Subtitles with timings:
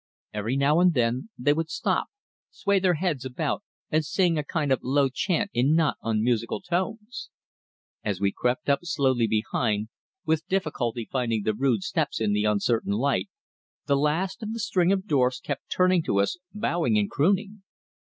[0.33, 2.07] Every now and then they would stop,
[2.49, 3.61] sway their heads about
[3.91, 7.29] and sing a kind of low chant in not unmusical tones.
[8.03, 9.89] As we crept up slowly behind,
[10.25, 13.29] with difficulty finding the rude steps in the uncertain light,
[13.85, 17.61] the last of the string of dwarfs kept turning to us bowing and crooning.